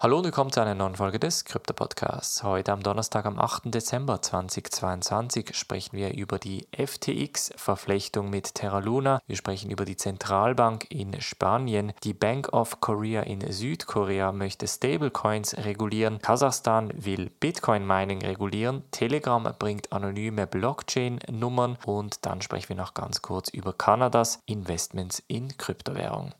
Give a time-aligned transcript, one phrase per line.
[0.00, 2.44] Hallo und willkommen zu einer neuen Folge des Krypto Podcasts.
[2.44, 3.74] Heute am Donnerstag, am 8.
[3.74, 9.20] Dezember 2022, sprechen wir über die FTX-Verflechtung mit Terra Luna.
[9.26, 11.92] Wir sprechen über die Zentralbank in Spanien.
[12.04, 16.20] Die Bank of Korea in Südkorea möchte Stablecoins regulieren.
[16.20, 18.84] Kasachstan will Bitcoin-Mining regulieren.
[18.92, 21.76] Telegram bringt anonyme Blockchain-Nummern.
[21.86, 26.34] Und dann sprechen wir noch ganz kurz über Kanadas Investments in Kryptowährung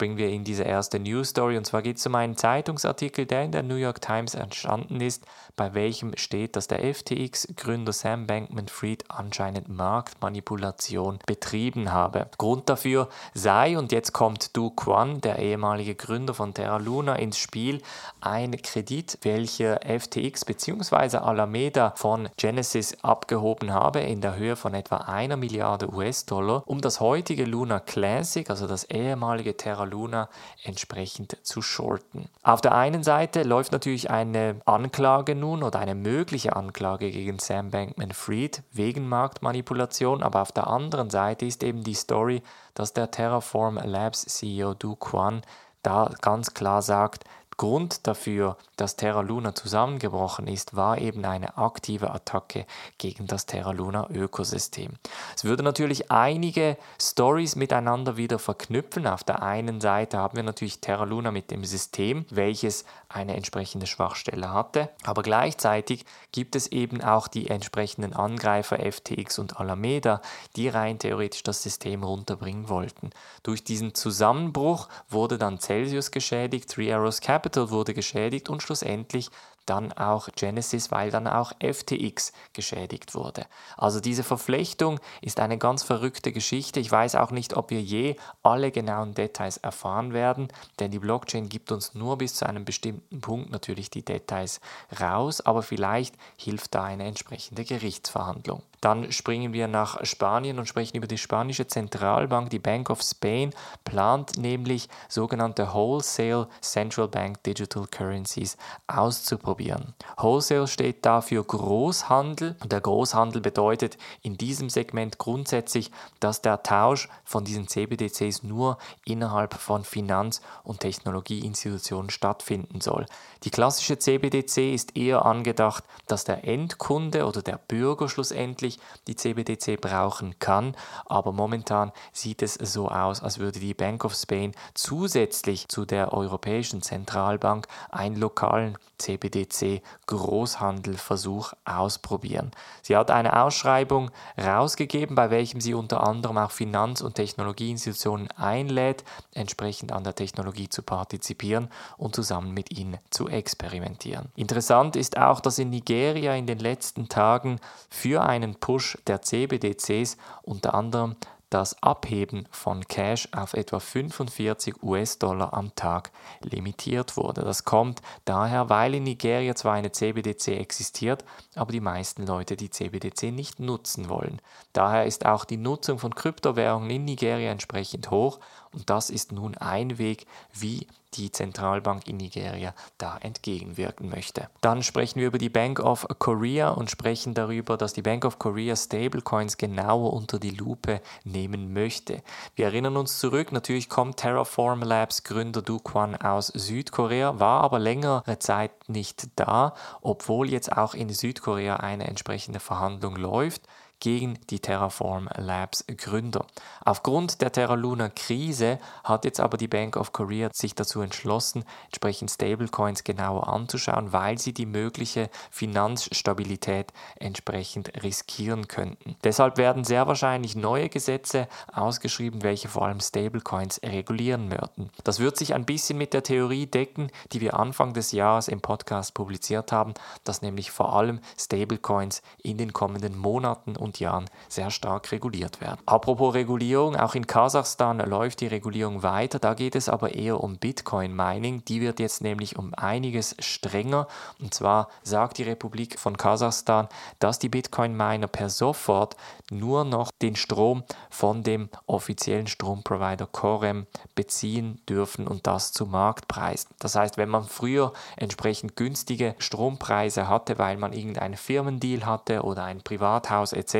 [0.00, 1.58] springen wir in diese erste News Story.
[1.58, 5.26] Und zwar geht es um einen Zeitungsartikel, der in der New York Times entstanden ist,
[5.56, 12.28] bei welchem steht, dass der FTX-Gründer Sam Bankman-Fried anscheinend Marktmanipulation betrieben habe.
[12.38, 17.36] Grund dafür sei, und jetzt kommt Du Quan, der ehemalige Gründer von Terra Luna, ins
[17.36, 17.82] Spiel,
[18.22, 21.18] ein Kredit, welcher FTX bzw.
[21.18, 27.00] Alameda von Genesis abgehoben habe, in der Höhe von etwa einer Milliarde US-Dollar, um das
[27.00, 30.28] heutige Luna Classic, also das ehemalige Terra Luna
[30.62, 32.28] entsprechend zu shorten.
[32.42, 37.70] Auf der einen Seite läuft natürlich eine Anklage nun oder eine mögliche Anklage gegen Sam
[37.70, 42.42] Bankman-Fried wegen Marktmanipulation, aber auf der anderen Seite ist eben die Story,
[42.74, 45.42] dass der Terraform Labs CEO Du Quan
[45.82, 47.24] da ganz klar sagt,
[47.60, 52.64] Grund dafür, dass Terra Luna zusammengebrochen ist, war eben eine aktive Attacke
[52.96, 54.92] gegen das Terra Luna Ökosystem.
[55.36, 59.06] Es würde natürlich einige Stories miteinander wieder verknüpfen.
[59.06, 63.86] Auf der einen Seite haben wir natürlich Terra Luna mit dem System, welches eine entsprechende
[63.86, 70.22] Schwachstelle hatte, aber gleichzeitig gibt es eben auch die entsprechenden Angreifer FTX und Alameda,
[70.56, 73.10] die rein theoretisch das System runterbringen wollten.
[73.42, 79.28] Durch diesen Zusammenbruch wurde dann Celsius geschädigt, Three Arrows Capital Capital wurde geschädigt und schlussendlich
[79.66, 83.44] dann auch Genesis, weil dann auch FTX geschädigt wurde.
[83.76, 86.78] Also diese Verflechtung ist eine ganz verrückte Geschichte.
[86.78, 90.46] Ich weiß auch nicht, ob wir je alle genauen Details erfahren werden,
[90.78, 94.60] denn die Blockchain gibt uns nur bis zu einem bestimmten Punkt natürlich die Details
[95.00, 98.62] raus, aber vielleicht hilft da eine entsprechende Gerichtsverhandlung.
[98.80, 102.50] Dann springen wir nach Spanien und sprechen über die spanische Zentralbank.
[102.50, 103.52] Die Bank of Spain
[103.84, 109.94] plant nämlich sogenannte Wholesale Central Bank Digital Currencies auszuprobieren.
[110.16, 115.90] Wholesale steht da für Großhandel und der Großhandel bedeutet in diesem Segment grundsätzlich,
[116.20, 123.06] dass der Tausch von diesen CBDCs nur innerhalb von Finanz- und Technologieinstitutionen stattfinden soll.
[123.44, 128.69] Die klassische CBDC ist eher angedacht, dass der Endkunde oder der Bürger schlussendlich
[129.06, 130.76] die CBDC brauchen kann,
[131.06, 136.12] aber momentan sieht es so aus, als würde die Bank of Spain zusätzlich zu der
[136.12, 142.50] Europäischen Zentralbank einen lokalen CBDC Großhandelversuch ausprobieren.
[142.82, 149.04] Sie hat eine Ausschreibung rausgegeben, bei welchem sie unter anderem auch Finanz- und Technologieinstitutionen einlädt,
[149.32, 154.30] entsprechend an der Technologie zu partizipieren und zusammen mit ihnen zu experimentieren.
[154.36, 157.58] Interessant ist auch, dass in Nigeria in den letzten Tagen
[157.88, 161.16] für einen Push der CBDCs unter anderem
[161.50, 166.12] das Abheben von Cash auf etwa 45 US-Dollar am Tag
[166.42, 167.42] limitiert wurde.
[167.42, 171.24] Das kommt daher, weil in Nigeria zwar eine CBDC existiert,
[171.56, 174.40] aber die meisten Leute die CBDC nicht nutzen wollen.
[174.72, 178.38] Daher ist auch die Nutzung von Kryptowährungen in Nigeria entsprechend hoch
[178.72, 184.48] und das ist nun ein Weg, wie die Zentralbank in Nigeria da entgegenwirken möchte.
[184.60, 188.38] Dann sprechen wir über die Bank of Korea und sprechen darüber, dass die Bank of
[188.38, 192.22] Korea Stablecoins genauer unter die Lupe nehmen möchte.
[192.54, 197.78] Wir erinnern uns zurück, natürlich kommt Terraform Labs Gründer Du Kwan aus Südkorea, war aber
[197.78, 203.62] längere Zeit nicht da, obwohl jetzt auch in Südkorea eine entsprechende Verhandlung läuft
[204.00, 206.46] gegen die Terraform Labs Gründer.
[206.84, 211.64] Aufgrund der Terra Luna Krise hat jetzt aber die Bank of Korea sich dazu entschlossen,
[211.86, 219.16] entsprechend Stablecoins genauer anzuschauen, weil sie die mögliche Finanzstabilität entsprechend riskieren könnten.
[219.22, 224.90] Deshalb werden sehr wahrscheinlich neue Gesetze ausgeschrieben, welche vor allem Stablecoins regulieren würden.
[225.04, 228.60] Das wird sich ein bisschen mit der Theorie decken, die wir Anfang des Jahres im
[228.60, 229.94] Podcast publiziert haben,
[230.24, 235.60] dass nämlich vor allem Stablecoins in den kommenden Monaten und und Jahren sehr stark reguliert
[235.60, 235.80] werden.
[235.84, 239.40] Apropos Regulierung, auch in Kasachstan läuft die Regulierung weiter.
[239.40, 241.64] Da geht es aber eher um Bitcoin-Mining.
[241.64, 244.06] Die wird jetzt nämlich um einiges strenger.
[244.38, 246.88] Und zwar sagt die Republik von Kasachstan,
[247.18, 249.16] dass die Bitcoin-Miner per sofort
[249.50, 256.70] nur noch den Strom von dem offiziellen Stromprovider Corem beziehen dürfen und das zu Marktpreisen.
[256.78, 262.62] Das heißt, wenn man früher entsprechend günstige Strompreise hatte, weil man irgendeinen Firmendeal hatte oder
[262.62, 263.79] ein Privathaus etc.,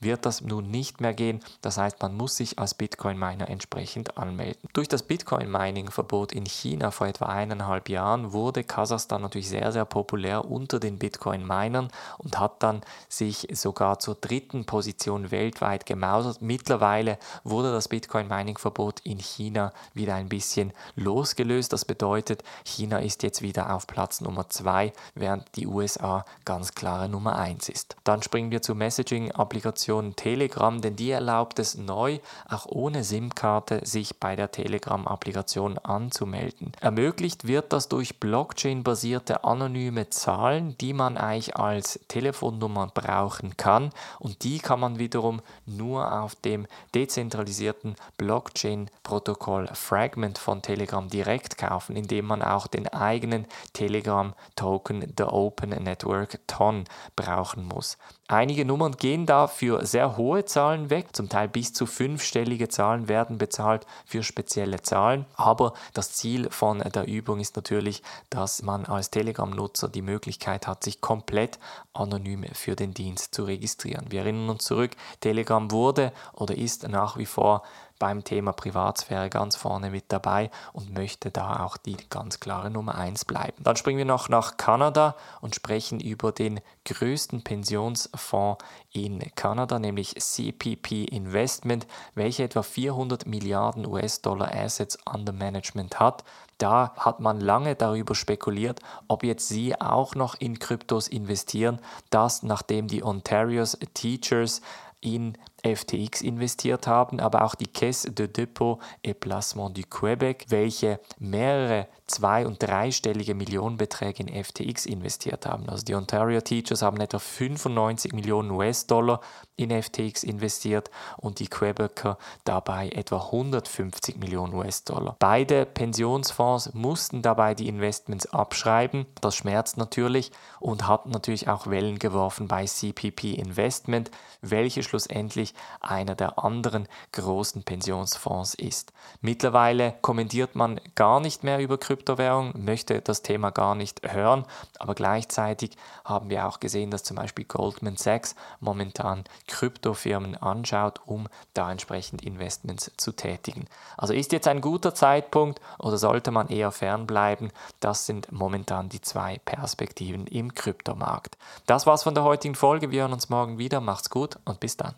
[0.00, 1.40] wird das nun nicht mehr gehen.
[1.60, 4.68] Das heißt, man muss sich als Bitcoin-Miner entsprechend anmelden.
[4.72, 10.50] Durch das Bitcoin-Mining-Verbot in China vor etwa eineinhalb Jahren wurde Kasachstan natürlich sehr, sehr populär
[10.50, 11.88] unter den Bitcoin-Minern
[12.18, 16.42] und hat dann sich sogar zur dritten Position weltweit gemausert.
[16.42, 21.72] Mittlerweile wurde das Bitcoin-Mining-Verbot in China wieder ein bisschen losgelöst.
[21.72, 27.08] Das bedeutet, China ist jetzt wieder auf Platz Nummer 2, während die USA ganz klare
[27.08, 27.96] Nummer 1 ist.
[28.04, 28.74] Dann springen wir zur
[29.24, 32.18] Messaging-Applikation Telegram, denn die erlaubt es neu,
[32.48, 36.72] auch ohne SIM-Karte sich bei der Telegram-Applikation anzumelden.
[36.80, 44.44] Ermöglicht wird das durch Blockchain-basierte anonyme Zahlen, die man eigentlich als Telefonnummer brauchen kann und
[44.44, 52.26] die kann man wiederum nur auf dem dezentralisierten Blockchain-Protokoll Fragment von Telegram direkt kaufen, indem
[52.26, 56.84] man auch den eigenen Telegram-Token, The Open Network TON,
[57.16, 57.96] brauchen muss.
[58.26, 63.06] Einige Nummern gehen da für sehr hohe Zahlen weg, zum Teil bis zu fünfstellige Zahlen
[63.06, 68.86] werden bezahlt für spezielle Zahlen, aber das Ziel von der Übung ist natürlich, dass man
[68.86, 71.58] als Telegram-Nutzer die Möglichkeit hat, sich komplett
[71.92, 74.06] anonym für den Dienst zu registrieren.
[74.08, 77.62] Wir erinnern uns zurück, Telegram wurde oder ist nach wie vor
[77.98, 82.96] beim Thema Privatsphäre ganz vorne mit dabei und möchte da auch die ganz klare Nummer
[82.96, 83.62] 1 bleiben.
[83.62, 90.14] Dann springen wir noch nach Kanada und sprechen über den größten Pensionsfonds in Kanada, nämlich
[90.16, 96.24] CPP Investment, welcher etwa 400 Milliarden US-Dollar Assets under Management hat.
[96.58, 101.80] Da hat man lange darüber spekuliert, ob jetzt Sie auch noch in Kryptos investieren.
[102.10, 104.60] Das nachdem die Ontarios Teachers
[105.00, 111.00] in FTX investiert haben, aber auch die Caisse de Dépôt et Placement du Québec, welche
[111.18, 115.68] mehrere zwei- und dreistellige Millionenbeträge in FTX investiert haben.
[115.68, 119.20] Also die Ontario Teachers haben etwa 95 Millionen US-Dollar
[119.56, 125.16] in FTX investiert und die Quebecer dabei etwa 150 Millionen US-Dollar.
[125.18, 129.06] Beide Pensionsfonds mussten dabei die Investments abschreiben.
[129.20, 134.10] Das schmerzt natürlich und hat natürlich auch Wellen geworfen bei CPP Investment,
[134.42, 138.92] welche schlussendlich einer der anderen großen Pensionsfonds ist.
[139.20, 144.44] Mittlerweile kommentiert man gar nicht mehr über Kryptowährung, möchte das Thema gar nicht hören,
[144.78, 151.28] aber gleichzeitig haben wir auch gesehen, dass zum Beispiel Goldman Sachs momentan Kryptofirmen anschaut, um
[151.54, 153.66] da entsprechend Investments zu tätigen.
[153.96, 157.52] Also ist jetzt ein guter Zeitpunkt oder sollte man eher fernbleiben?
[157.80, 161.36] Das sind momentan die zwei Perspektiven im Kryptomarkt.
[161.66, 162.90] Das war's von der heutigen Folge.
[162.90, 163.80] Wir hören uns morgen wieder.
[163.80, 164.94] Macht's gut und bis dann.